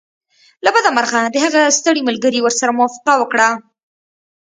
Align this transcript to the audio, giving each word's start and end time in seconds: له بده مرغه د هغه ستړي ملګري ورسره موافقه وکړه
له 0.63 0.69
بده 0.75 0.89
مرغه 0.97 1.21
د 1.33 1.35
هغه 1.45 1.61
ستړي 1.77 2.01
ملګري 2.09 2.39
ورسره 2.41 2.75
موافقه 2.77 3.13
وکړه 3.17 3.49